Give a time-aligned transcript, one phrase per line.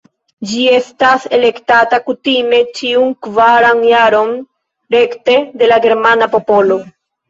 [0.51, 4.35] Ĝi estas elektata kutime ĉiun kvaran jaron
[4.99, 6.85] rekte de la germana popolo.